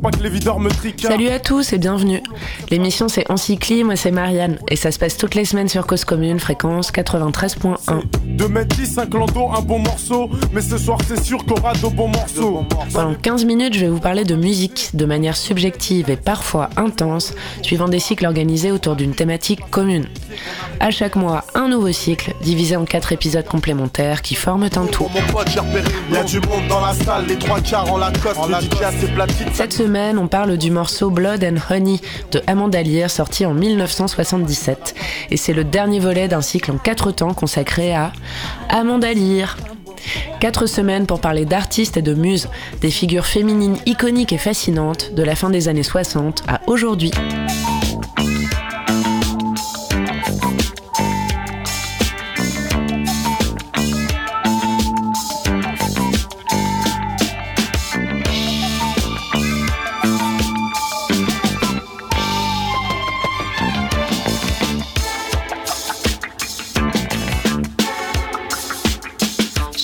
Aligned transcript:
Pas 0.00 0.10
que 0.10 0.22
les 0.22 0.30
videurs 0.30 0.58
me 0.58 0.70
triquent. 0.70 1.02
Salut 1.02 1.28
à 1.28 1.38
tous 1.38 1.74
et 1.74 1.78
bienvenue. 1.78 2.22
L'émission 2.70 3.08
c'est 3.08 3.30
Encycli, 3.30 3.84
moi 3.84 3.94
c'est 3.94 4.10
Marianne 4.10 4.58
et 4.68 4.76
ça 4.76 4.90
se 4.90 4.98
passe 4.98 5.18
toutes 5.18 5.34
les 5.34 5.44
semaines 5.44 5.68
sur 5.68 5.86
Cause 5.86 6.06
Commune, 6.06 6.40
fréquence 6.40 6.90
93.1. 6.90 8.00
2 8.24 8.48
mètres 8.48 8.74
10, 8.74 8.98
un 8.98 9.06
clando, 9.06 9.50
un 9.54 9.60
bon 9.60 9.80
morceau. 9.80 10.30
Mais 10.54 10.62
ce 10.62 10.78
soir 10.78 10.98
c'est 11.06 11.22
sûr 11.22 11.44
qu'on 11.44 11.56
aura 11.56 11.74
de 11.74 11.94
bons 11.94 12.08
morceaux. 12.08 12.64
Pendant 12.92 13.14
15 13.14 13.44
minutes, 13.44 13.74
je 13.74 13.80
vais 13.80 13.88
vous 13.88 14.00
parler 14.00 14.24
de 14.24 14.34
musique 14.34 14.90
de 14.94 15.04
manière 15.04 15.36
subjective 15.36 16.08
et 16.08 16.16
parfois 16.16 16.70
intense, 16.76 17.34
suivant 17.60 17.88
des 17.88 18.00
cycles 18.00 18.24
organisés 18.24 18.72
autour 18.72 18.96
d'une 18.96 19.14
thématique 19.14 19.60
commune. 19.70 20.06
À 20.80 20.90
chaque 20.90 21.16
mois, 21.16 21.44
un 21.54 21.68
nouveau 21.68 21.92
cycle, 21.92 22.32
divisé 22.42 22.76
en 22.76 22.86
quatre 22.86 23.12
épisodes 23.12 23.46
complémentaires 23.46 24.22
qui 24.22 24.34
forment 24.34 24.64
un 24.64 24.86
tout. 24.86 25.08
Cette 29.52 29.81
semaine, 29.82 30.16
on 30.16 30.28
parle 30.28 30.58
du 30.58 30.70
morceau 30.70 31.10
Blood 31.10 31.42
and 31.42 31.56
Honey 31.68 32.00
de 32.30 32.40
Amanda 32.46 32.80
Lear, 32.80 33.10
sorti 33.10 33.44
en 33.44 33.52
1977. 33.52 34.94
Et 35.32 35.36
c'est 35.36 35.52
le 35.52 35.64
dernier 35.64 35.98
volet 35.98 36.28
d'un 36.28 36.40
cycle 36.40 36.70
en 36.70 36.78
quatre 36.78 37.10
temps 37.10 37.34
consacré 37.34 37.92
à 37.92 38.12
Amanda 38.68 39.12
Lear. 39.12 39.56
Quatre 40.38 40.66
semaines 40.66 41.06
pour 41.06 41.20
parler 41.20 41.46
d'artistes 41.46 41.96
et 41.96 42.02
de 42.02 42.14
muses, 42.14 42.48
des 42.80 42.92
figures 42.92 43.26
féminines 43.26 43.76
iconiques 43.84 44.32
et 44.32 44.38
fascinantes 44.38 45.14
de 45.14 45.22
la 45.24 45.34
fin 45.34 45.50
des 45.50 45.66
années 45.66 45.82
60 45.82 46.44
à 46.46 46.60
aujourd'hui. 46.68 47.10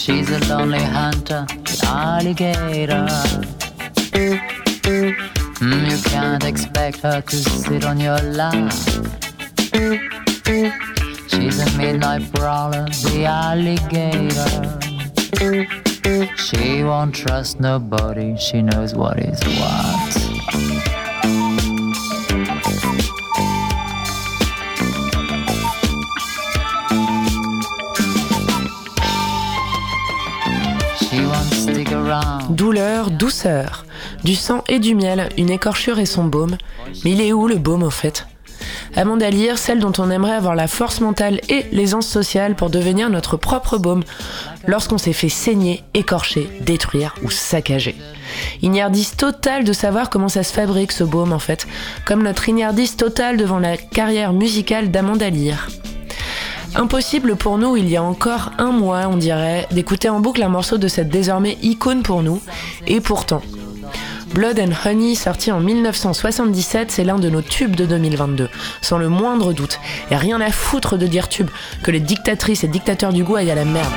She's 0.09 0.31
a 0.31 0.39
lonely 0.49 0.79
hunter, 0.79 1.45
the 1.49 1.85
alligator. 1.85 3.07
Mm, 5.61 5.91
you 5.91 5.99
can't 6.09 6.45
expect 6.45 7.01
her 7.01 7.21
to 7.21 7.37
sit 7.37 7.85
on 7.85 8.01
your 8.01 8.17
lap. 8.17 8.73
She's 11.29 11.59
a 11.59 11.77
midnight 11.77 12.33
brawler, 12.33 12.87
the 12.87 13.27
alligator. 13.27 14.79
She 16.39 16.83
won't 16.85 17.15
trust 17.15 17.61
nobody, 17.61 18.35
she 18.39 18.63
knows 18.63 18.95
what 18.95 19.19
is 19.19 19.39
what. 19.61 20.18
Douleur, 32.51 33.11
douceur, 33.11 33.85
du 34.25 34.35
sang 34.35 34.65
et 34.69 34.79
du 34.79 34.95
miel, 34.95 35.29
une 35.37 35.51
écorchure 35.51 35.99
et 35.99 36.07
son 36.07 36.25
baume. 36.25 36.57
Mais 37.05 37.13
il 37.13 37.21
est 37.21 37.33
où 37.33 37.47
le 37.47 37.57
baume 37.57 37.83
au 37.83 37.91
fait? 37.91 38.27
Amanda 38.97 39.31
Lear, 39.31 39.59
celle 39.59 39.79
dont 39.79 39.93
on 39.99 40.11
aimerait 40.11 40.35
avoir 40.35 40.55
la 40.55 40.67
force 40.67 41.01
mentale 41.01 41.41
et 41.49 41.67
l'aisance 41.73 42.07
sociale 42.07 42.57
pour 42.57 42.71
devenir 42.71 43.11
notre 43.11 43.37
propre 43.37 43.79
baume 43.79 44.03
lorsqu'on 44.67 44.99
s'est 44.99 45.13
fait 45.13 45.29
saigner, 45.29 45.85
écorcher, 45.95 46.49
détruire 46.61 47.15
ou 47.23 47.31
saccager. 47.31 47.95
Ignardise 48.63 49.15
totale 49.17 49.65
de 49.65 49.73
savoir 49.73 50.11
comment 50.11 50.29
ça 50.29 50.43
se 50.43 50.53
fabrique 50.53 50.93
ce 50.93 51.05
baume 51.05 51.33
en 51.33 51.39
fait, 51.39 51.67
comme 52.05 52.23
notre 52.23 52.49
ignardise 52.49 52.97
totale 52.97 53.37
devant 53.37 53.59
la 53.59 53.77
carrière 53.77 54.33
musicale 54.33 54.91
d'Amanda 54.91 55.31
Lear. 55.31 55.69
Impossible 56.75 57.37
pour 57.37 57.59
nous, 57.59 57.77
il 57.77 57.89
y 57.89 57.97
a 57.97 58.03
encore 58.03 58.53
un 58.59 58.71
mois, 58.71 59.09
on 59.09 59.17
dirait, 59.17 59.67
d'écouter 59.71 60.09
en 60.09 60.21
boucle 60.21 60.43
un 60.43 60.49
morceau 60.49 60.79
de 60.79 60.89
cette 60.89 61.09
désormais 61.09 61.59
icône 61.63 62.03
pour 62.03 62.23
nous, 62.23 62.41
et 62.87 63.01
pourtant. 63.01 63.43
Blood 64.35 64.61
and 64.61 64.73
Honey, 64.85 65.15
sorti 65.15 65.51
en 65.51 65.61
1977, 65.61 66.91
c'est 66.91 67.05
l'un 67.05 67.19
de 67.19 67.31
nos 67.31 67.43
tubes 67.43 67.75
de 67.75 67.87
2022, 67.87 68.49
sans 68.83 68.99
le 68.99 69.09
moindre 69.09 69.53
doute. 69.53 69.81
Et 70.11 70.17
rien 70.17 70.41
à 70.41 70.51
foutre 70.51 70.99
de 70.99 71.07
dire 71.07 71.29
tube, 71.29 71.49
que 71.83 71.91
les 71.91 72.01
dictatrices 72.01 72.65
et 72.65 72.69
dictateurs 72.69 73.13
du 73.13 73.25
goût 73.25 73.37
aillent 73.37 73.51
à 73.51 73.55
la 73.55 73.65
merde. 73.65 73.93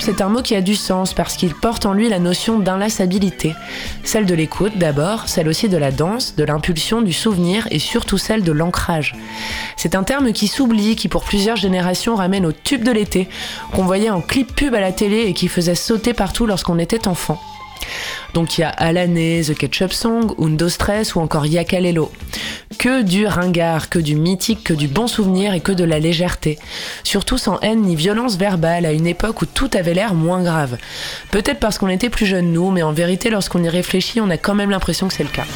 C'est 0.00 0.20
un 0.20 0.28
mot 0.28 0.42
qui 0.42 0.56
a 0.56 0.60
du 0.60 0.74
sens 0.74 1.14
parce 1.14 1.36
qu'il 1.36 1.54
porte 1.54 1.86
en 1.86 1.92
lui 1.92 2.08
la 2.08 2.18
notion 2.18 2.58
d'inlassabilité. 2.58 3.54
Celle 4.02 4.26
de 4.26 4.34
l'écoute 4.34 4.76
d'abord, 4.76 5.28
celle 5.28 5.48
aussi 5.48 5.68
de 5.68 5.76
la 5.76 5.90
danse, 5.92 6.34
de 6.36 6.44
l'impulsion, 6.44 7.00
du 7.00 7.12
souvenir 7.12 7.68
et 7.70 7.78
surtout 7.78 8.18
celle 8.18 8.42
de 8.42 8.52
l'ancrage. 8.52 9.14
C'est 9.76 9.94
un 9.94 10.02
terme 10.02 10.32
qui 10.32 10.48
s'oublie, 10.48 10.96
qui 10.96 11.08
pour 11.08 11.24
plusieurs 11.24 11.56
générations 11.56 12.16
ramène 12.16 12.44
au 12.44 12.52
tube 12.52 12.82
de 12.82 12.92
l'été, 12.92 13.28
qu'on 13.72 13.84
voyait 13.84 14.10
en 14.10 14.20
clip 14.20 14.54
pub 14.54 14.74
à 14.74 14.80
la 14.80 14.92
télé 14.92 15.26
et 15.26 15.32
qui 15.32 15.48
faisait 15.48 15.74
sauter 15.74 16.12
partout 16.12 16.46
lorsqu'on 16.46 16.78
était 16.78 17.08
enfant. 17.08 17.40
Donc 18.34 18.58
il 18.58 18.62
y 18.62 18.64
a 18.64 18.68
Alané, 18.68 19.42
The 19.46 19.56
Ketchup 19.56 19.92
Song, 19.92 20.34
Undo 20.38 20.68
Stress 20.68 21.14
ou 21.14 21.20
encore 21.20 21.46
Yakalelo. 21.46 22.10
Que 22.78 23.02
du 23.02 23.26
ringard, 23.26 23.88
que 23.88 23.98
du 23.98 24.16
mythique, 24.16 24.64
que 24.64 24.74
du 24.74 24.88
bon 24.88 25.06
souvenir 25.06 25.54
et 25.54 25.60
que 25.60 25.72
de 25.72 25.84
la 25.84 25.98
légèreté. 25.98 26.58
Surtout 27.04 27.38
sans 27.38 27.60
haine 27.60 27.82
ni 27.82 27.96
violence 27.96 28.36
verbale 28.36 28.86
à 28.86 28.92
une 28.92 29.06
époque 29.06 29.42
où 29.42 29.46
tout 29.46 29.70
avait 29.74 29.94
l'air 29.94 30.14
moins 30.14 30.42
grave. 30.42 30.76
Peut-être 31.30 31.60
parce 31.60 31.78
qu'on 31.78 31.88
était 31.88 32.10
plus 32.10 32.26
jeunes 32.26 32.52
nous, 32.52 32.70
mais 32.70 32.82
en 32.82 32.92
vérité 32.92 33.30
lorsqu'on 33.30 33.62
y 33.62 33.68
réfléchit, 33.68 34.20
on 34.20 34.30
a 34.30 34.36
quand 34.36 34.54
même 34.54 34.70
l'impression 34.70 35.08
que 35.08 35.14
c'est 35.14 35.24
le 35.24 35.30
cas. 35.30 35.46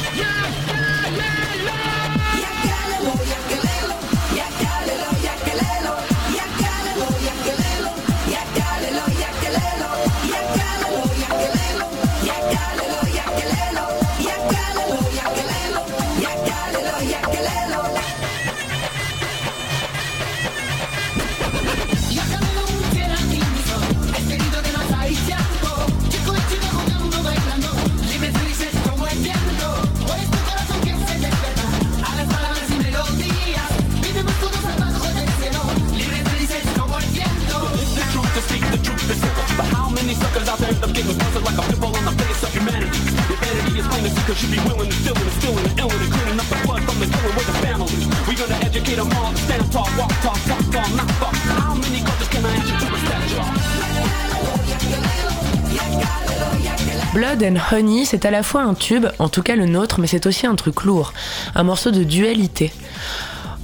Blood 57.19 57.43
and 57.43 57.59
Honey, 57.69 58.05
c'est 58.05 58.23
à 58.23 58.31
la 58.31 58.43
fois 58.43 58.61
un 58.61 58.73
tube, 58.73 59.05
en 59.19 59.27
tout 59.27 59.41
cas 59.41 59.57
le 59.57 59.65
nôtre, 59.65 59.99
mais 59.99 60.07
c'est 60.07 60.25
aussi 60.25 60.47
un 60.47 60.55
truc 60.55 60.85
lourd, 60.85 61.11
un 61.53 61.63
morceau 61.63 61.91
de 61.91 62.05
dualité. 62.05 62.71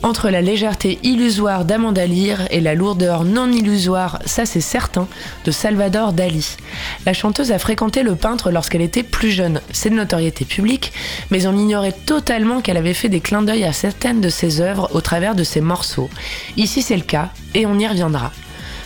Entre 0.04 0.30
la 0.30 0.42
légèreté 0.42 1.00
illusoire 1.04 1.64
d'Amanda 1.64 2.06
Lear 2.06 2.40
et 2.52 2.60
la 2.60 2.76
lourdeur 2.76 3.24
non 3.24 3.50
illusoire, 3.50 4.20
ça 4.26 4.46
c'est 4.46 4.60
certain, 4.60 5.08
de 5.46 5.52
Salvador 5.52 6.12
Dali. 6.12 6.58
La 7.06 7.14
chanteuse 7.14 7.54
a 7.54 7.58
fréquenté 7.58 8.04
le 8.04 8.18
peintre 8.18 8.52
lorsqu'elle 8.52 8.82
était 8.82 9.04
plus 9.04 9.32
jeune, 9.32 9.62
c'est 9.72 9.90
de 9.90 9.96
notoriété 9.96 10.44
publique, 10.44 10.92
mais 11.32 11.48
on 11.48 11.58
ignorait 11.58 11.96
totalement 12.06 12.60
qu'elle 12.60 12.76
avait 12.76 12.94
fait 12.94 13.08
des 13.08 13.22
clins 13.22 13.42
d'œil 13.42 13.64
à 13.64 13.72
certaines 13.72 14.20
de 14.20 14.28
ses 14.28 14.60
œuvres 14.60 14.90
au 14.94 15.00
travers 15.00 15.34
de 15.34 15.46
ses 15.46 15.62
morceaux. 15.62 16.10
Ici 16.58 16.82
c'est 16.82 16.98
le 16.98 17.04
cas, 17.04 17.30
et 17.54 17.66
on 17.66 17.80
y 17.80 17.88
reviendra. 17.88 18.34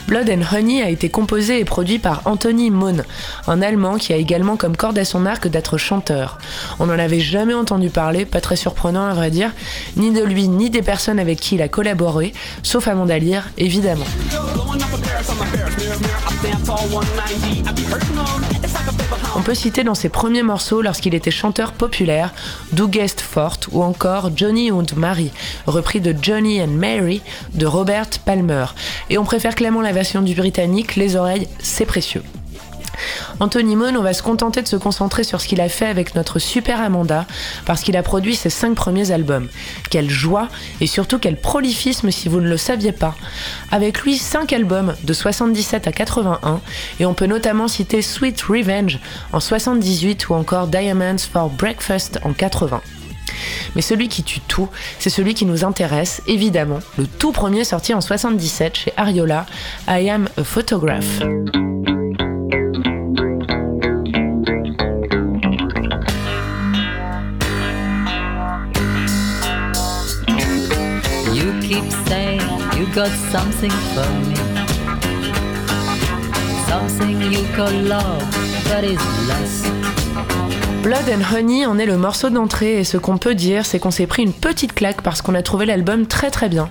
Blood 0.10 0.28
and 0.28 0.42
Honey 0.52 0.82
a 0.82 0.90
été 0.90 1.08
composé 1.10 1.60
et 1.60 1.66
produit 1.66 2.00
par 2.00 2.24
Anthony 2.26 2.72
Mohn, 2.72 3.06
un 3.48 3.62
Allemand 3.62 3.98
qui 3.98 4.12
a 4.12 4.16
également 4.16 4.58
comme 4.58 4.76
corde 4.76 4.98
à 4.98 5.06
son 5.06 5.28
arc 5.28 5.48
d'être 5.48 5.78
chanteur. 5.78 6.40
On 6.80 6.88
n'en 6.88 6.98
avait 6.98 7.20
jamais 7.20 7.54
entendu 7.54 7.92
parler, 7.92 8.26
pas 8.26 8.42
très 8.42 8.56
surprenant 8.56 9.06
à 9.06 9.14
vrai 9.14 9.30
dire, 9.30 9.52
ni 9.98 10.12
de 10.12 10.24
lui 10.24 10.48
ni 10.48 10.72
des 10.72 10.82
personnes 10.82 11.20
avec 11.20 11.40
qui 11.40 11.56
il 11.56 11.62
a 11.62 11.68
collaboré, 11.68 12.34
sauf 12.64 12.88
Amanda 12.88 13.20
Lear, 13.20 13.50
évidemment. 13.60 14.06
On 19.36 19.42
peut 19.42 19.56
citer 19.56 19.84
dans 19.84 19.96
ses 19.96 20.10
premiers 20.10 20.44
morceaux 20.44 20.82
lorsqu'il 20.82 21.16
était 21.16 21.32
chanteur 21.32 21.72
populaire 21.72 22.34
Do 22.74 22.88
Guest 22.88 23.22
Fort 23.22 23.60
ou 23.72 23.84
encore 23.84 24.32
Johnny 24.36 24.72
and 24.72 24.86
Mary, 24.96 25.32
repris 25.66 26.02
de 26.02 26.16
Johnny 26.20 26.62
and 26.62 26.68
Mary 26.68 27.22
de 27.54 27.66
Robert 27.66 28.10
Palmer. 28.26 28.66
Et 29.10 29.18
on 29.18 29.24
préfère 29.24 29.56
clairement 29.56 29.82
la 29.82 29.92
version 29.92 30.22
du 30.22 30.36
britannique, 30.36 30.96
les 30.96 31.16
oreilles, 31.16 31.48
c'est 31.60 31.86
précieux. 31.86 32.24
Anthony 33.40 33.76
Moon, 33.76 33.96
on 33.96 34.02
va 34.02 34.14
se 34.14 34.24
contenter 34.24 34.62
de 34.62 34.68
se 34.68 34.76
concentrer 34.76 35.24
sur 35.24 35.42
ce 35.42 35.48
qu'il 35.48 35.62
a 35.62 35.70
fait 35.70 35.86
avec 35.86 36.16
notre 36.16 36.40
super 36.40 36.82
Amanda, 36.82 37.26
parce 37.66 37.82
qu'il 37.82 37.98
a 37.98 38.04
produit 38.04 38.36
ses 38.36 38.50
cinq 38.50 38.76
premiers 38.76 39.12
albums. 39.12 39.48
Quelle 39.90 40.10
joie 40.10 40.48
et 40.82 40.88
surtout 40.88 41.20
quel 41.20 41.36
prolifisme 41.36 42.12
si 42.12 42.30
vous 42.30 42.42
ne 42.42 42.50
le 42.50 42.58
saviez 42.58 42.92
pas. 42.92 43.16
Avec 43.72 44.02
lui, 44.02 44.18
cinq 44.18 44.54
albums 44.54 44.96
de 45.04 45.14
77 45.14 45.88
à 45.88 45.92
81, 45.92 46.62
et 47.00 47.06
on 47.06 47.14
peut 47.14 47.26
notamment 47.26 47.68
citer 47.68 48.02
Sweet 48.02 48.42
Revenge 48.42 49.00
en 49.34 49.40
78 49.40 50.30
ou 50.30 50.34
encore 50.34 50.68
Diamonds 50.68 51.18
for 51.32 51.50
Breakfast 51.50 52.20
en 52.24 52.34
80. 52.34 52.82
Mais 53.76 53.82
celui 53.82 54.08
qui 54.08 54.24
tue 54.24 54.42
tout, 54.42 54.70
c'est 54.98 55.10
celui 55.10 55.34
qui 55.34 55.46
nous 55.46 55.64
intéresse, 55.64 56.22
évidemment. 56.28 56.80
Le 56.98 57.06
tout 57.06 57.32
premier 57.32 57.64
sorti 57.64 57.94
en 57.94 58.02
77 58.02 58.76
chez 58.76 58.94
Ariola, 58.98 59.46
I 59.88 60.10
Am 60.10 60.28
a 60.38 60.44
Photograph. 60.44 61.22
Blood 80.84 81.06
and 81.08 81.34
Honey 81.34 81.66
en 81.66 81.78
est 81.78 81.86
le 81.86 81.96
morceau 81.96 82.30
d'entrée 82.30 82.80
et 82.80 82.84
ce 82.84 82.98
qu'on 82.98 83.18
peut 83.18 83.36
dire 83.36 83.66
c'est 83.66 83.80
qu'on 83.80 83.92
s'est 83.92 84.06
pris 84.06 84.24
une 84.24 84.34
petite 84.34 84.74
claque 84.74 85.02
parce 85.02 85.22
qu'on 85.22 85.34
a 85.36 85.42
trouvé 85.42 85.66
l'album 85.66 86.08
très 86.08 86.30
très 86.30 86.50
bien. 86.50 86.70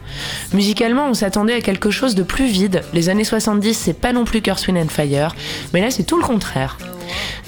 Musicalement 0.52 1.06
on 1.08 1.14
s'attendait 1.14 1.54
à 1.54 1.60
quelque 1.62 1.90
chose 1.90 2.14
de 2.14 2.22
plus 2.22 2.46
vide, 2.46 2.82
les 2.92 3.08
années 3.08 3.24
70 3.24 3.72
c'est 3.72 3.94
pas 3.94 4.12
non 4.12 4.26
plus 4.26 4.42
Curse 4.42 4.68
and 4.68 4.88
Fire, 4.88 5.34
mais 5.72 5.80
là 5.80 5.90
c'est 5.90 6.04
tout 6.04 6.18
le 6.18 6.24
contraire. 6.24 6.76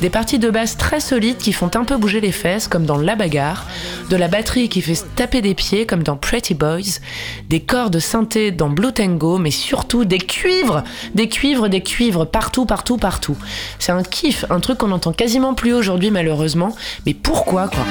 Des 0.00 0.10
parties 0.10 0.38
de 0.38 0.50
basse 0.50 0.76
très 0.76 1.00
solides 1.00 1.38
qui 1.38 1.52
font 1.52 1.70
un 1.74 1.84
peu 1.84 1.96
bouger 1.96 2.20
les 2.20 2.32
fesses, 2.32 2.68
comme 2.68 2.84
dans 2.86 2.96
La 2.96 3.16
Bagarre, 3.16 3.66
de 4.08 4.16
la 4.16 4.28
batterie 4.28 4.68
qui 4.68 4.80
fait 4.80 5.04
taper 5.14 5.40
des 5.40 5.54
pieds, 5.54 5.86
comme 5.86 6.02
dans 6.02 6.16
Pretty 6.16 6.54
Boys, 6.54 7.00
des 7.48 7.60
cordes 7.60 7.98
synthé 7.98 8.50
dans 8.50 8.68
Blue 8.68 8.92
Tango, 8.92 9.38
mais 9.38 9.50
surtout 9.50 10.04
des 10.04 10.18
cuivres, 10.18 10.82
des 11.14 11.28
cuivres, 11.28 11.68
des 11.68 11.82
cuivres, 11.82 12.26
partout, 12.26 12.66
partout, 12.66 12.96
partout. 12.96 13.36
C'est 13.78 13.92
un 13.92 14.02
kiff, 14.02 14.44
un 14.50 14.60
truc 14.60 14.78
qu'on 14.78 14.88
n'entend 14.88 15.12
quasiment 15.12 15.54
plus 15.54 15.72
aujourd'hui 15.72 16.10
malheureusement, 16.10 16.74
mais 17.06 17.14
pourquoi 17.14 17.68
quoi? 17.68 17.84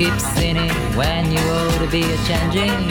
Keep 0.00 0.18
sinning 0.18 0.70
when 0.96 1.30
you 1.30 1.38
ought 1.40 1.78
to 1.78 1.86
be 1.90 2.00
a 2.00 2.16
changing. 2.24 2.88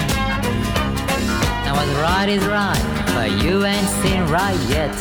Now 1.66 1.74
what's 1.74 1.90
right 1.98 2.30
is 2.30 2.46
right, 2.46 2.80
but 3.16 3.32
you 3.44 3.66
ain't 3.66 3.90
seen 4.04 4.22
right 4.28 4.60
yet. 4.70 4.94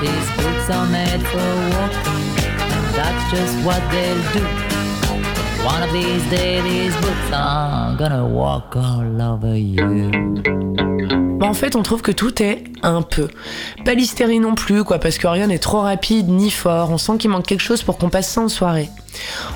These 0.00 0.28
boots 0.36 0.68
are 0.68 0.88
made 0.88 1.22
for 1.28 1.50
walking, 1.70 2.26
and 2.42 2.94
that's 2.96 3.30
just 3.30 3.64
what 3.64 3.80
they'll 3.92 4.32
do. 4.32 4.44
One 5.64 5.84
of 5.84 5.92
these 5.92 6.28
days, 6.28 6.64
these 6.64 6.94
boots 6.96 7.30
are 7.32 7.94
gonna 7.96 8.26
walk 8.26 8.74
all 8.74 9.22
over 9.22 9.56
you. 9.56 10.69
Bah 11.40 11.46
en 11.46 11.54
fait, 11.54 11.74
on 11.74 11.82
trouve 11.82 12.02
que 12.02 12.12
tout 12.12 12.42
est 12.42 12.64
un 12.82 13.00
peu. 13.00 13.28
Pas 13.86 13.94
l'hystérie 13.94 14.40
non 14.40 14.54
plus, 14.54 14.84
quoi, 14.84 14.98
parce 14.98 15.16
que 15.16 15.26
rien 15.26 15.46
n'est 15.46 15.58
trop 15.58 15.80
rapide 15.80 16.28
ni 16.28 16.50
fort. 16.50 16.90
On 16.90 16.98
sent 16.98 17.16
qu'il 17.18 17.30
manque 17.30 17.46
quelque 17.46 17.62
chose 17.62 17.82
pour 17.82 17.96
qu'on 17.96 18.10
passe 18.10 18.28
ça 18.28 18.42
en 18.42 18.48
soirée. 18.48 18.90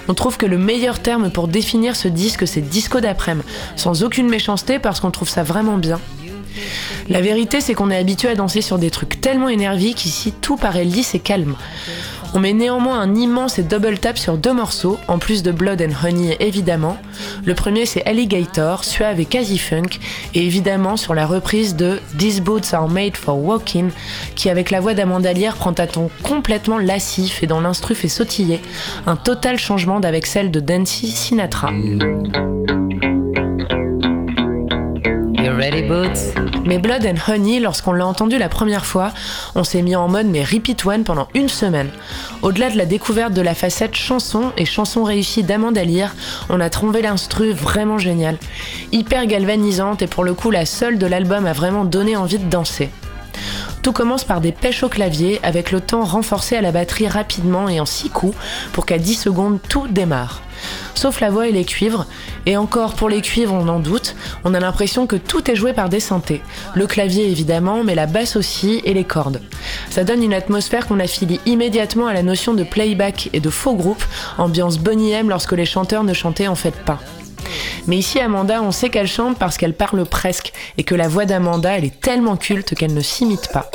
On 0.09 0.15
trouve 0.15 0.39
que 0.39 0.47
le 0.47 0.57
meilleur 0.57 1.01
terme 1.01 1.31
pour 1.31 1.47
définir 1.47 1.95
ce 1.95 2.09
disque, 2.09 2.49
c'est 2.49 2.63
disco 2.63 3.01
d'après-midi, 3.01 3.47
sans 3.77 4.03
aucune 4.03 4.31
méchanceté 4.31 4.79
parce 4.79 5.01
qu'on 5.01 5.11
trouve 5.11 5.29
ça 5.29 5.43
vraiment 5.43 5.77
bien. 5.77 6.01
La 7.11 7.21
vérité, 7.21 7.61
c'est 7.61 7.75
qu'on 7.75 7.91
est 7.91 7.99
habitué 7.99 8.29
à 8.29 8.35
danser 8.35 8.63
sur 8.63 8.79
des 8.79 8.91
trucs 8.91 9.21
tellement 9.21 9.51
énervés 9.51 9.93
qu'ici 9.93 10.33
tout 10.33 10.57
paraît 10.57 10.85
lisse 10.85 11.15
et 11.15 11.19
calme. 11.19 11.55
On 12.37 12.41
met 12.41 12.53
néanmoins 12.53 13.01
un 13.01 13.15
immense 13.15 13.61
et 13.61 13.63
double 13.63 13.99
tap 13.99 14.19
sur 14.19 14.37
deux 14.37 14.53
morceaux, 14.53 14.99
en 15.07 15.19
plus 15.19 15.45
de 15.45 15.53
Blood 15.53 15.81
and 15.81 16.05
Honey 16.05 16.37
évidemment. 16.41 16.99
Le 17.45 17.55
premier 17.55 17.87
c'est 17.87 18.05
Alligator, 18.07 18.83
suave 18.83 19.21
et 19.21 19.25
quasi 19.25 19.57
funk, 19.57 20.01
et 20.35 20.45
évidemment 20.45 20.97
sur 20.97 21.15
la 21.15 21.27
reprise 21.27 21.77
de 21.77 22.01
These 22.19 22.41
Boots 22.41 22.73
Are 22.73 22.89
Made 22.89 23.17
for 23.17 23.39
Walking, 23.39 23.91
qui 24.35 24.51
avec 24.51 24.73
la 24.73 24.81
voix 24.81 24.95
d'Amanda 24.95 25.33
Lear 25.33 25.55
prend 25.55 25.75
un 25.79 25.87
ton 25.87 26.11
complètement 26.25 26.79
lassif 26.79 27.45
et 27.45 27.47
dont 27.47 27.61
l'instru 27.61 27.95
fait 27.95 28.09
sautiller, 28.09 28.61
un 29.07 29.15
total 29.15 29.57
changement 29.57 30.01
d'avec 30.01 30.27
celle 30.27 30.51
de 30.51 30.59
Dancy 30.59 31.13
Sinatra. 31.13 31.71
Mais 36.65 36.79
Blood 36.79 37.07
and 37.07 37.31
Honey, 37.31 37.61
lorsqu'on 37.61 37.93
l'a 37.93 38.07
entendu 38.07 38.39
la 38.39 38.49
première 38.49 38.85
fois, 38.85 39.13
on 39.55 39.63
s'est 39.63 39.83
mis 39.83 39.95
en 39.95 40.09
mode 40.09 40.27
mais 40.27 40.43
repeat 40.43 40.85
one 40.85 41.05
pendant 41.05 41.29
une 41.35 41.49
semaine. 41.49 41.91
Au-delà 42.43 42.71
de 42.71 42.77
la 42.77 42.87
découverte 42.87 43.33
de 43.33 43.41
la 43.41 43.55
facette 43.55 43.95
chanson 43.95 44.53
et 44.57 44.65
chanson 44.65 45.05
réussie 45.05 45.45
d'Amanda 45.45 45.85
Lear, 45.85 46.15
on 46.49 46.61
a 46.61 46.71
trouvé 46.71 47.03
l'instru 47.03 47.53
vraiment 47.53 47.99
génial. 47.99 48.37
Hyper 48.93 49.27
galvanisante 49.27 50.03
et 50.03 50.07
pour 50.07 50.25
le 50.25 50.35
coup 50.35 50.51
la 50.51 50.67
seule 50.67 50.99
de 50.99 51.07
l'album 51.07 51.47
a 51.47 51.53
vraiment 51.53 51.85
donné 51.85 52.17
envie 52.17 52.39
de 52.39 52.49
danser. 52.51 52.91
Tout 53.85 53.93
commence 53.93 54.25
par 54.25 54.41
des 54.41 54.51
pêches 54.51 54.83
au 54.83 54.89
clavier 54.89 55.41
avec 55.43 55.71
le 55.71 55.79
temps 55.79 56.05
renforcé 56.05 56.57
à 56.57 56.63
la 56.63 56.73
batterie 56.73 57.07
rapidement 57.07 57.69
et 57.69 57.81
en 57.81 57.85
6 57.85 58.09
coups 58.09 58.35
pour 58.73 58.87
qu'à 58.87 58.97
10 58.97 59.15
secondes 59.15 59.59
tout 59.69 59.87
démarre. 59.89 60.41
Sauf 60.95 61.21
la 61.21 61.29
voix 61.29 61.49
et 61.49 61.53
les 61.53 61.67
cuivres, 61.67 62.07
et 62.47 62.57
encore 62.57 62.95
pour 62.95 63.11
les 63.11 63.21
cuivres 63.21 63.53
on 63.53 63.69
en 63.69 63.81
doute, 63.81 64.17
on 64.43 64.55
a 64.55 64.61
l'impression 64.61 65.07
que 65.07 65.17
tout 65.17 65.51
est 65.51 65.55
joué 65.55 65.75
par 65.75 65.91
des 65.91 66.01
synthés. 66.01 66.41
Le 66.75 66.87
clavier 66.87 67.31
évidemment, 67.31 67.85
mais 67.85 67.95
la 67.95 68.07
basse 68.07 68.37
aussi 68.37 68.81
et 68.85 68.95
les 68.95 69.05
cordes. 69.05 69.43
Ça 69.91 70.03
donne 70.03 70.23
une 70.23 70.33
atmosphère 70.33 70.87
qu'on 70.87 70.99
affilie 70.99 71.41
immédiatement 71.45 72.07
à 72.07 72.15
la 72.15 72.23
notion 72.23 72.55
de 72.55 72.65
playback 72.65 73.29
et 73.35 73.41
de 73.41 73.51
faux 73.51 73.75
groupe, 73.75 74.05
ambiance 74.39 74.79
Bonnie 74.79 75.13
M 75.13 75.29
lorsque 75.29 75.53
les 75.53 75.67
chanteurs 75.67 76.05
ne 76.05 76.15
chantaient 76.15 76.49
en 76.49 76.55
fait 76.55 76.75
pas. 76.75 77.01
Mais 77.87 77.97
ici, 77.97 78.19
Amanda, 78.21 78.63
on 78.63 78.71
sait 78.71 78.89
qu'elle 78.89 79.07
chante 79.07 79.39
parce 79.39 79.57
qu'elle 79.57 79.75
parle 79.75 80.05
presque 80.07 80.53
et 80.79 80.85
que 80.85 80.95
la 80.95 81.09
voix 81.09 81.27
d'Amanda, 81.27 81.77
elle 81.77 81.85
est 81.85 82.01
tellement 82.01 82.37
culte 82.37 82.75
qu'elle 82.75 82.95
ne 82.95 83.03
s'imite 83.03 83.53
pas. 83.53 83.71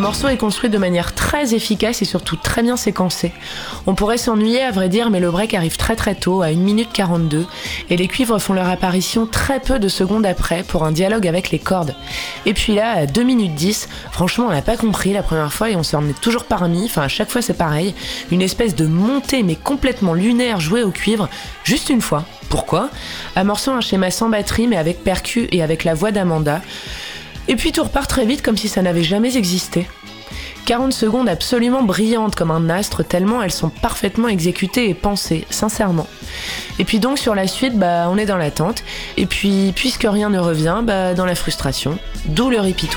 Morceau 0.00 0.28
est 0.28 0.38
construit 0.38 0.70
de 0.70 0.78
manière 0.78 1.14
très 1.14 1.54
efficace 1.54 2.02
et 2.02 2.04
surtout 2.04 2.36
très 2.36 2.62
bien 2.62 2.76
séquencé. 2.76 3.32
On 3.86 3.94
pourrait 3.94 4.18
s'ennuyer 4.18 4.62
à 4.62 4.70
vrai 4.70 4.88
dire, 4.88 5.10
mais 5.10 5.20
le 5.20 5.30
break 5.30 5.54
arrive 5.54 5.76
très 5.76 5.94
très 5.94 6.14
tôt, 6.14 6.42
à 6.42 6.46
1 6.46 6.54
minute 6.54 6.88
42, 6.92 7.46
et 7.90 7.96
les 7.96 8.08
cuivres 8.08 8.38
font 8.40 8.54
leur 8.54 8.68
apparition 8.68 9.26
très 9.26 9.60
peu 9.60 9.78
de 9.78 9.88
secondes 9.88 10.26
après 10.26 10.62
pour 10.62 10.84
un 10.84 10.92
dialogue 10.92 11.28
avec 11.28 11.50
les 11.50 11.58
cordes. 11.58 11.94
Et 12.46 12.54
puis 12.54 12.74
là, 12.74 12.92
à 12.92 13.06
2 13.06 13.22
minutes 13.22 13.54
10, 13.54 13.88
franchement 14.10 14.46
on 14.46 14.52
n'a 14.52 14.62
pas 14.62 14.76
compris 14.76 15.12
la 15.12 15.22
première 15.22 15.52
fois 15.52 15.70
et 15.70 15.76
on 15.76 15.82
s'en 15.82 16.06
est 16.08 16.20
toujours 16.20 16.44
parmi, 16.44 16.86
enfin 16.86 17.02
à 17.02 17.08
chaque 17.08 17.30
fois 17.30 17.42
c'est 17.42 17.54
pareil, 17.54 17.94
une 18.30 18.42
espèce 18.42 18.74
de 18.74 18.86
montée 18.86 19.42
mais 19.42 19.54
complètement 19.54 20.14
lunaire 20.14 20.60
jouée 20.60 20.82
au 20.82 20.90
cuivre, 20.90 21.28
juste 21.62 21.90
une 21.90 22.00
fois. 22.00 22.24
Pourquoi? 22.48 22.88
Amorçant 23.36 23.76
un 23.76 23.80
schéma 23.80 24.10
sans 24.10 24.28
batterie 24.28 24.66
mais 24.66 24.76
avec 24.76 25.04
percu 25.04 25.46
et 25.52 25.62
avec 25.62 25.84
la 25.84 25.94
voix 25.94 26.10
d'Amanda. 26.10 26.62
Et 27.48 27.56
puis 27.56 27.72
tout 27.72 27.82
repart 27.82 28.08
très 28.08 28.26
vite 28.26 28.42
comme 28.42 28.56
si 28.56 28.68
ça 28.68 28.82
n'avait 28.82 29.02
jamais 29.02 29.36
existé. 29.36 29.86
40 30.66 30.92
secondes 30.92 31.28
absolument 31.28 31.82
brillantes 31.82 32.36
comme 32.36 32.50
un 32.50 32.68
astre, 32.70 33.04
tellement 33.04 33.42
elles 33.42 33.50
sont 33.50 33.70
parfaitement 33.70 34.28
exécutées 34.28 34.88
et 34.88 34.94
pensées, 34.94 35.44
sincèrement. 35.50 36.06
Et 36.78 36.84
puis 36.84 37.00
donc 37.00 37.18
sur 37.18 37.34
la 37.34 37.46
suite, 37.46 37.76
bah, 37.76 38.08
on 38.08 38.16
est 38.16 38.26
dans 38.26 38.36
l'attente. 38.36 38.84
Et 39.16 39.26
puis, 39.26 39.72
puisque 39.74 40.06
rien 40.08 40.30
ne 40.30 40.38
revient, 40.38 40.80
bah, 40.84 41.14
dans 41.14 41.26
la 41.26 41.34
frustration. 41.34 41.98
D'où 42.26 42.50
le 42.50 42.60
repeat 42.60 42.96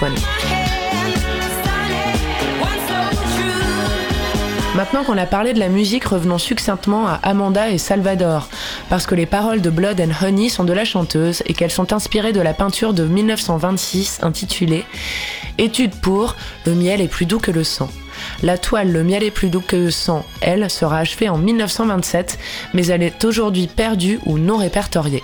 Maintenant 4.76 5.04
qu'on 5.04 5.20
a 5.20 5.28
parlé 5.28 5.54
de 5.54 5.60
la 5.60 5.70
musique, 5.70 6.06
revenons 6.06 6.40
succinctement 6.40 7.06
à 7.06 7.20
Amanda 7.22 7.70
et 7.70 7.78
Salvador, 7.78 8.50
parce 8.90 9.06
que 9.06 9.14
les 9.14 9.28
paroles 9.28 9.62
de 9.62 9.70
Blood 9.70 10.02
and 10.02 10.26
Honey 10.26 10.50
sont 10.50 10.64
de 10.64 10.74
la 10.74 10.84
chanteuse 10.84 11.44
et 11.46 11.54
qu'elles 11.54 11.70
sont 11.70 11.94
inspirées 11.94 12.34
de 12.34 12.42
la 12.42 12.56
peinture 12.56 12.96
de 12.96 13.06
1926 13.06 14.22
intitulée 14.24 14.84
Étude 15.60 15.94
pour 16.02 16.36
Le 16.66 16.74
miel 16.74 17.02
est 17.02 17.08
plus 17.08 17.28
doux 17.28 17.38
que 17.38 17.52
le 17.52 17.64
sang. 17.64 17.88
La 18.42 18.58
toile 18.58 18.92
Le 18.92 19.04
miel 19.04 19.22
est 19.22 19.30
plus 19.30 19.50
doux 19.50 19.62
que 19.62 19.76
le 19.76 19.92
sang, 19.92 20.26
elle, 20.42 20.68
sera 20.72 20.98
achevée 20.98 21.30
en 21.30 21.38
1927, 21.38 22.40
mais 22.74 22.88
elle 22.88 23.04
est 23.04 23.24
aujourd'hui 23.26 23.68
perdue 23.68 24.20
ou 24.26 24.40
non 24.40 24.58
répertoriée. 24.58 25.22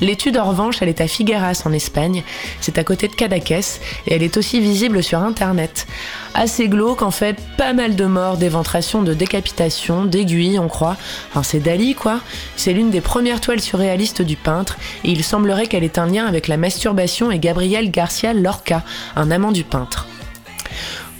L'étude 0.00 0.38
en 0.38 0.44
revanche, 0.44 0.78
elle 0.80 0.88
est 0.88 1.00
à 1.00 1.08
Figueras 1.08 1.62
en 1.64 1.72
Espagne, 1.72 2.22
c'est 2.60 2.78
à 2.78 2.84
côté 2.84 3.08
de 3.08 3.14
Cadaqués 3.14 3.60
et 4.06 4.14
elle 4.14 4.22
est 4.22 4.36
aussi 4.36 4.60
visible 4.60 5.02
sur 5.02 5.20
internet. 5.20 5.86
Assez 6.34 6.68
glauque 6.68 7.02
en 7.02 7.10
fait, 7.10 7.36
pas 7.56 7.72
mal 7.72 7.96
de 7.96 8.04
morts, 8.06 8.36
d'éventrations, 8.36 9.02
de 9.02 9.14
décapitations, 9.14 10.04
d'aiguilles 10.04 10.58
on 10.58 10.68
croit. 10.68 10.96
Enfin 11.30 11.42
c'est 11.42 11.60
Dali 11.60 11.94
quoi. 11.94 12.20
C'est 12.56 12.72
l'une 12.72 12.90
des 12.90 13.00
premières 13.00 13.40
toiles 13.40 13.60
surréalistes 13.60 14.22
du 14.22 14.36
peintre 14.36 14.76
et 15.04 15.10
il 15.10 15.22
semblerait 15.22 15.66
qu'elle 15.66 15.84
ait 15.84 15.98
un 15.98 16.06
lien 16.06 16.26
avec 16.26 16.48
la 16.48 16.56
masturbation 16.56 17.30
et 17.30 17.38
Gabriel 17.38 17.90
Garcia 17.90 18.34
Lorca, 18.34 18.82
un 19.16 19.30
amant 19.30 19.52
du 19.52 19.64
peintre. 19.64 20.08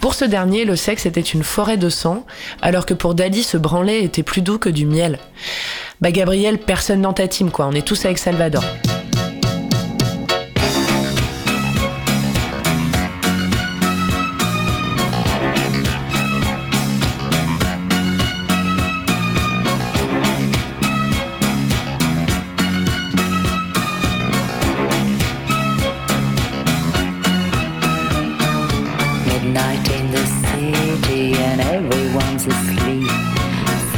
Pour 0.05 0.13
ce 0.13 0.25
dernier, 0.25 0.65
le 0.65 0.75
sexe 0.75 1.07
était 1.07 1.19
une 1.19 1.43
forêt 1.43 1.77
de 1.77 1.89
sang, 1.89 2.27
alors 2.61 2.85
que 2.85 2.93
pour 2.93 3.15
Dali, 3.15 3.41
ce 3.41 3.57
branlet 3.57 4.03
était 4.03 4.21
plus 4.21 4.43
doux 4.43 4.59
que 4.59 4.69
du 4.69 4.85
miel. 4.85 5.17
Bah 6.01 6.11
Gabriel, 6.11 6.57
personne 6.57 7.01
dans 7.01 7.13
ta 7.13 7.27
team 7.27 7.51
quoi, 7.51 7.67
on 7.67 7.71
est 7.71 7.85
tous 7.85 8.05
avec 8.05 8.17
Salvador. 8.17 8.63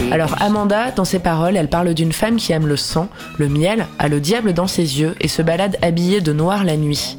Alors 0.09 0.41
Amanda, 0.41 0.91
dans 0.91 1.03
ses 1.03 1.19
paroles, 1.19 1.57
elle 1.57 1.69
parle 1.69 1.93
d'une 1.93 2.13
femme 2.13 2.37
qui 2.37 2.53
aime 2.53 2.65
le 2.65 2.77
sang, 2.77 3.09
le 3.37 3.49
miel, 3.49 3.87
a 3.99 4.07
le 4.07 4.21
diable 4.21 4.53
dans 4.53 4.67
ses 4.67 4.99
yeux 4.99 5.15
et 5.19 5.27
se 5.27 5.41
balade 5.41 5.77
habillée 5.81 6.21
de 6.21 6.31
noir 6.31 6.63
la 6.63 6.77
nuit. 6.77 7.17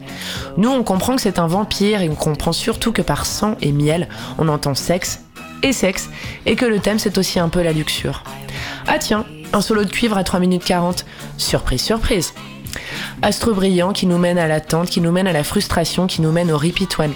Nous, 0.56 0.70
on 0.70 0.82
comprend 0.82 1.16
que 1.16 1.22
c'est 1.22 1.38
un 1.38 1.46
vampire 1.46 2.00
et 2.00 2.08
on 2.08 2.14
comprend 2.14 2.52
surtout 2.52 2.92
que 2.92 3.02
par 3.02 3.26
sang 3.26 3.56
et 3.60 3.72
miel, 3.72 4.08
on 4.38 4.48
entend 4.48 4.74
sexe 4.74 5.20
et 5.62 5.72
sexe 5.72 6.08
et 6.46 6.56
que 6.56 6.64
le 6.64 6.78
thème 6.78 6.98
c'est 6.98 7.18
aussi 7.18 7.38
un 7.38 7.50
peu 7.50 7.62
la 7.62 7.72
luxure. 7.72 8.22
Ah 8.86 8.98
tiens, 8.98 9.26
un 9.52 9.60
solo 9.60 9.84
de 9.84 9.90
cuivre 9.90 10.16
à 10.16 10.24
3 10.24 10.40
minutes 10.40 10.64
40. 10.64 11.04
Surprise, 11.36 11.82
surprise. 11.82 12.32
Astre 13.20 13.54
brillant 13.54 13.92
qui 13.92 14.06
nous 14.06 14.18
mène 14.18 14.38
à 14.38 14.46
l'attente, 14.46 14.88
qui 14.88 15.02
nous 15.02 15.12
mène 15.12 15.26
à 15.26 15.32
la 15.32 15.44
frustration, 15.44 16.06
qui 16.06 16.22
nous 16.22 16.32
mène 16.32 16.50
au 16.50 16.56
repeat 16.56 16.98
one. 16.98 17.12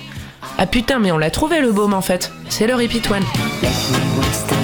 Ah 0.58 0.66
putain, 0.66 0.98
mais 0.98 1.12
on 1.12 1.18
l'a 1.18 1.30
trouvé 1.30 1.60
le 1.60 1.72
baume 1.72 1.94
en 1.94 2.02
fait. 2.02 2.30
C'est 2.50 2.66
le 2.66 2.74
repeat. 2.74 3.08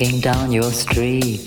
walking 0.00 0.20
down 0.20 0.50
your 0.50 0.70
street. 0.70 1.46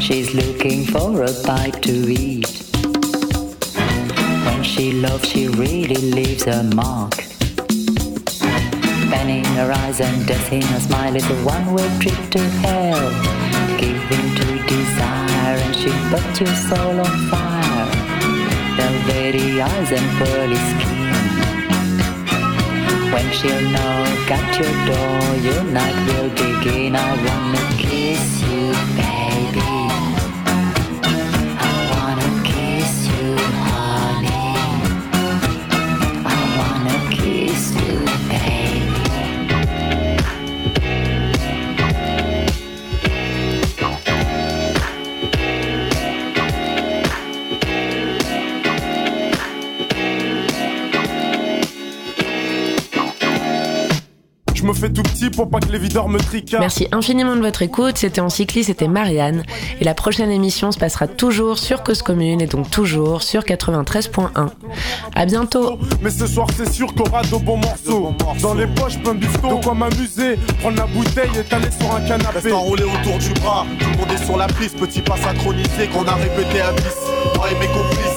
She's 0.00 0.34
looking 0.34 0.86
for 0.86 1.22
a 1.22 1.32
bite 1.44 1.82
to 1.82 1.92
eat. 2.10 2.62
When 4.46 4.62
she 4.62 4.92
loves, 4.92 5.28
she 5.28 5.48
really 5.48 6.12
leaves 6.12 6.46
a 6.46 6.62
mark. 6.62 7.12
In 9.26 9.44
her 9.56 9.72
eyes 9.72 10.00
and 10.00 10.30
in 10.52 10.62
her 10.62 10.80
smile 10.80 11.16
is 11.16 11.28
a 11.28 11.34
one-way 11.44 11.88
trip 11.98 12.30
to 12.30 12.38
hell. 12.38 13.10
Give 13.78 14.10
in 14.16 14.36
to 14.36 14.66
desire 14.66 15.56
and 15.64 15.74
she 15.74 15.90
puts 16.10 16.40
your 16.40 16.54
soul 16.68 17.00
on 17.00 17.28
fire. 17.28 17.86
Velvety 18.76 19.60
eyes 19.60 19.90
and 19.92 20.18
pearly 20.18 20.56
skin. 20.56 21.05
When 23.16 23.32
she'll 23.32 23.62
knock 23.70 24.30
at 24.30 24.58
your 24.60 24.74
door, 24.84 25.36
your 25.40 25.64
night 25.72 25.98
will 26.06 26.28
begin. 26.28 26.94
I 26.94 27.16
wanna 27.24 27.64
kiss 27.78 28.42
you, 28.42 28.74
baby. 29.00 29.85
Pour 55.30 55.48
pas 55.48 55.60
que 55.60 55.70
les 55.70 55.78
videurs 55.78 56.08
me 56.08 56.18
tricardent. 56.18 56.62
Merci 56.62 56.88
infiniment 56.90 57.36
de 57.36 57.42
votre 57.42 57.62
écoute. 57.62 57.98
C'était 57.98 58.20
en 58.20 58.28
cycliste, 58.28 58.68
c'était 58.68 58.88
Marianne. 58.88 59.44
Et 59.80 59.84
la 59.84 59.94
prochaine 59.94 60.30
émission 60.30 60.72
se 60.72 60.78
passera 60.78 61.06
toujours 61.06 61.58
sur 61.58 61.82
Cause 61.82 62.02
Commune 62.02 62.40
et 62.40 62.46
donc 62.46 62.70
toujours 62.70 63.22
sur 63.22 63.42
93.1. 63.42 64.48
À 65.14 65.26
bientôt. 65.26 65.78
Mais 66.02 66.10
ce 66.10 66.26
soir, 66.26 66.48
c'est 66.56 66.72
sûr 66.72 66.92
qu'on 66.94 67.04
aura 67.04 67.22
de 67.22 67.36
bons 67.36 67.58
morceaux. 67.58 68.14
Dans 68.42 68.54
les 68.54 68.66
poches, 68.66 68.98
plein 68.98 69.14
de. 69.14 69.26
De 69.26 69.62
quoi 69.62 69.74
m'amuser, 69.74 70.36
prendre 70.60 70.78
la 70.78 70.86
bouteille 70.86 71.30
et 71.38 71.44
t'aller 71.44 71.68
sur 71.78 71.94
un 71.94 72.00
canapé. 72.00 72.38
Reste 72.38 72.52
enroulé 72.52 72.84
autour 72.84 73.18
du 73.18 73.30
bras, 73.40 73.66
tout 73.78 73.90
le 73.90 73.96
monde 73.98 74.12
est 74.12 74.24
sur 74.24 74.36
la 74.36 74.46
piste, 74.46 74.76
petit 74.78 75.02
pas 75.02 75.16
synchronisé 75.18 75.88
qu'on 75.92 76.04
a 76.04 76.14
répété 76.14 76.60
à 76.62 76.72
10. 76.72 76.82
Moi 77.36 77.46
et 77.50 77.54
mes 77.54 77.66
complices, 77.66 78.15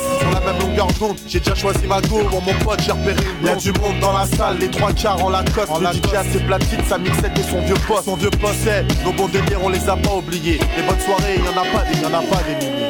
même 0.51 0.61
longueur 0.61 0.87
d'onde, 0.99 1.17
j'ai 1.27 1.39
déjà 1.39 1.55
choisi 1.55 1.85
ma 1.87 2.01
go, 2.01 2.23
bon 2.29 2.41
mon 2.41 2.53
pote 2.63 2.81
j'ai 2.83 2.91
repéré 2.91 3.21
une 3.41 3.47
Y'a 3.47 3.55
du 3.55 3.71
monde 3.73 3.99
dans 4.01 4.13
la 4.13 4.25
salle, 4.25 4.57
les 4.59 4.69
trois 4.69 4.91
quarts 4.93 5.23
en 5.23 5.29
Lacoste, 5.29 5.69
en 5.69 5.79
le 5.79 5.87
DJ 5.87 6.13
a 6.15 6.23
ses 6.23 6.39
platines, 6.39 6.83
sa 6.87 6.97
mixette 6.97 7.37
et 7.37 7.43
son 7.43 7.61
vieux 7.61 7.75
poste, 7.87 8.05
son 8.05 8.15
vieux 8.15 8.29
poste, 8.29 8.59
c'est 8.63 8.85
nos 9.03 9.11
bons 9.13 9.27
délires 9.27 9.59
on 9.63 9.69
les 9.69 9.89
a 9.89 9.95
pas 9.95 10.15
oubliés. 10.15 10.59
Les 10.77 10.83
bonnes 10.83 10.99
soirées, 10.99 11.37
y 11.37 11.41
en 11.41 11.61
a 11.61 11.65
pas 11.65 11.85
des, 11.85 11.99
y 11.99 12.05
en 12.05 12.13
a 12.13 12.21
pas 12.21 12.43
des 12.43 12.65
milliers. 12.65 12.87